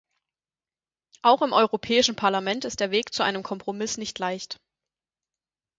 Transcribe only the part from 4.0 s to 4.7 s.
leicht.